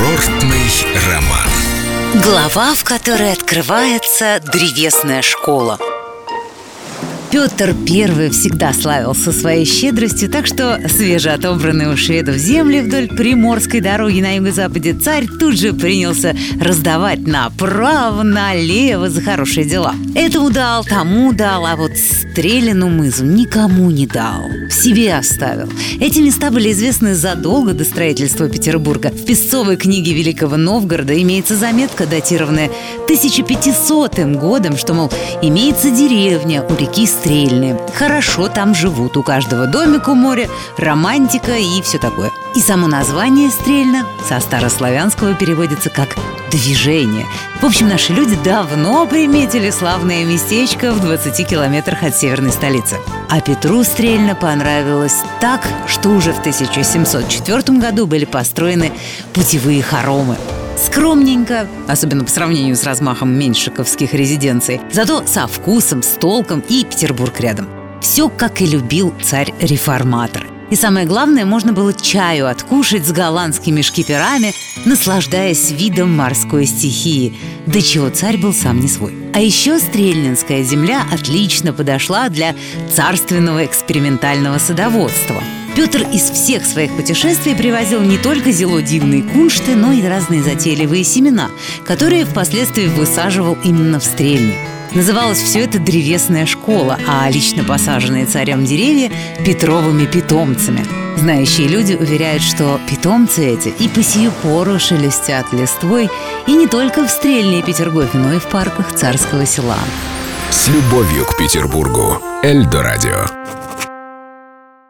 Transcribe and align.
Курортный 0.00 0.86
роман. 1.12 2.22
Глава, 2.24 2.74
в 2.74 2.84
которой 2.84 3.34
открывается 3.34 4.40
древесная 4.40 5.20
школа 5.20 5.78
Петр 7.30 7.76
I 7.88 8.28
всегда 8.30 8.72
славился 8.72 9.30
своей 9.30 9.64
щедростью, 9.64 10.28
так 10.28 10.48
что 10.48 10.80
свежеотобранные 10.88 11.92
у 11.92 11.96
шведов 11.96 12.34
земли 12.34 12.80
вдоль 12.80 13.06
Приморской 13.06 13.80
дороги 13.80 14.20
на 14.20 14.34
юго-западе 14.34 14.94
царь 14.94 15.26
тут 15.38 15.56
же 15.56 15.72
принялся 15.72 16.34
раздавать 16.60 17.28
направо, 17.28 18.24
налево 18.24 19.08
за 19.10 19.20
хорошие 19.22 19.64
дела. 19.64 19.94
Этому 20.16 20.50
дал, 20.50 20.84
тому 20.84 21.32
дал, 21.32 21.66
а 21.66 21.76
вот 21.76 21.92
Стрелину 21.96 22.88
мызу 22.88 23.24
никому 23.24 23.90
не 23.90 24.06
дал. 24.06 24.42
В 24.68 24.72
себе 24.72 25.14
оставил. 25.14 25.68
Эти 26.00 26.20
места 26.20 26.50
были 26.50 26.72
известны 26.72 27.14
задолго 27.14 27.74
до 27.74 27.84
строительства 27.84 28.48
Петербурга. 28.48 29.10
В 29.10 29.24
песцовой 29.24 29.76
книге 29.76 30.14
Великого 30.14 30.56
Новгорода 30.56 31.20
имеется 31.20 31.56
заметка, 31.56 32.06
датированная 32.06 32.70
1500 33.04 34.18
годом, 34.36 34.76
что, 34.76 34.94
мол, 34.94 35.10
имеется 35.42 35.90
деревня 35.90 36.62
у 36.62 36.74
реки 36.74 37.06
Стрельные. 37.20 37.78
Хорошо 37.94 38.48
там 38.48 38.74
живут, 38.74 39.14
у 39.18 39.22
каждого 39.22 39.66
домик 39.66 40.08
у 40.08 40.14
моря, 40.14 40.48
романтика 40.78 41.52
и 41.52 41.82
все 41.82 41.98
такое. 41.98 42.30
И 42.54 42.60
само 42.60 42.86
название 42.86 43.50
Стрельно 43.50 44.06
со 44.26 44.40
старославянского 44.40 45.34
переводится 45.34 45.90
как 45.90 46.16
«движение». 46.50 47.26
В 47.60 47.66
общем, 47.66 47.88
наши 47.88 48.14
люди 48.14 48.38
давно 48.42 49.06
приметили 49.06 49.68
славное 49.68 50.24
местечко 50.24 50.94
в 50.94 51.00
20 51.00 51.46
километрах 51.46 52.04
от 52.04 52.16
северной 52.16 52.52
столицы. 52.52 52.96
А 53.28 53.42
Петру 53.42 53.84
Стрельно 53.84 54.34
понравилось 54.34 55.18
так, 55.42 55.60
что 55.86 56.08
уже 56.08 56.32
в 56.32 56.38
1704 56.38 57.78
году 57.78 58.06
были 58.06 58.24
построены 58.24 58.92
путевые 59.34 59.82
хоромы– 59.82 60.36
Скромненько, 60.80 61.68
особенно 61.88 62.24
по 62.24 62.30
сравнению 62.30 62.74
с 62.74 62.84
размахом 62.84 63.30
меньшиковских 63.38 64.14
резиденций, 64.14 64.80
зато 64.90 65.26
со 65.26 65.46
вкусом, 65.46 66.02
с 66.02 66.08
толком 66.18 66.60
и 66.68 66.84
Петербург 66.84 67.38
рядом. 67.38 67.68
Все, 68.00 68.30
как 68.30 68.62
и 68.62 68.66
любил 68.66 69.12
царь-реформатор. 69.22 70.46
И 70.70 70.76
самое 70.76 71.06
главное, 71.06 71.44
можно 71.44 71.74
было 71.74 71.92
чаю 71.92 72.48
откушать 72.48 73.06
с 73.06 73.12
голландскими 73.12 73.82
шкиперами, 73.82 74.54
наслаждаясь 74.86 75.70
видом 75.70 76.16
морской 76.16 76.64
стихии, 76.64 77.36
до 77.66 77.82
чего 77.82 78.08
царь 78.08 78.38
был 78.38 78.54
сам 78.54 78.80
не 78.80 78.88
свой. 78.88 79.14
А 79.34 79.40
еще 79.40 79.78
Стрельнинская 79.78 80.62
земля 80.62 81.02
отлично 81.12 81.74
подошла 81.74 82.30
для 82.30 82.54
царственного 82.90 83.66
экспериментального 83.66 84.58
садоводства– 84.58 85.42
Петр 85.74 86.06
из 86.12 86.22
всех 86.30 86.66
своих 86.66 86.94
путешествий 86.96 87.54
привозил 87.54 88.00
не 88.02 88.18
только 88.18 88.50
зело 88.52 88.82
дивные 88.82 89.22
куншты, 89.22 89.74
но 89.76 89.92
и 89.92 90.02
разные 90.02 90.42
затейливые 90.42 91.04
семена, 91.04 91.50
которые 91.84 92.24
впоследствии 92.24 92.86
высаживал 92.86 93.56
именно 93.64 94.00
в 94.00 94.04
Стрельне. 94.04 94.56
Называлось 94.92 95.40
все 95.40 95.60
это 95.60 95.78
древесная 95.78 96.46
школа, 96.46 96.98
а 97.06 97.30
лично 97.30 97.62
посаженные 97.62 98.26
царем 98.26 98.64
деревья– 98.64 99.10
Петровыми 99.44 100.04
питомцами. 100.04 100.84
Знающие 101.16 101.68
люди 101.68 101.94
уверяют, 101.94 102.42
что 102.42 102.80
питомцы 102.90 103.46
эти 103.46 103.68
и 103.68 103.88
по 103.88 104.02
сию 104.02 104.32
пору 104.42 104.78
шелестят 104.78 105.52
листвой 105.52 106.10
и 106.46 106.52
не 106.52 106.66
только 106.66 107.04
в 107.04 107.10
Стрельне 107.10 107.62
Петергофе, 107.62 108.18
но 108.18 108.34
и 108.34 108.38
в 108.38 108.46
парках 108.46 108.92
царского 108.94 109.46
села. 109.46 109.78
С 110.50 110.68
любовью 110.68 111.24
к 111.24 111.36
Петербургу. 111.36 112.18
Эльдо 112.42 112.82
радио. 112.82 113.26